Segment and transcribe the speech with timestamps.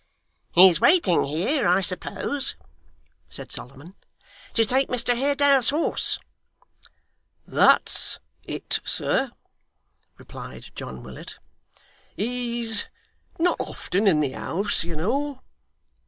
[0.49, 2.55] 'He's waiting here, I suppose,'
[3.29, 3.93] said Solomon,
[4.55, 6.17] 'to take Mr Haredale's horse.'
[7.45, 9.29] 'That's it, sir,'
[10.17, 11.37] replied John Willet.
[12.15, 12.85] 'He's
[13.37, 15.43] not often in the house, you know.